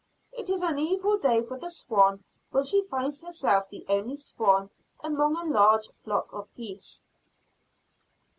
[0.33, 4.71] It is an evil day for the swan when she finds herself the only swan
[5.03, 7.05] among a large flock of geese.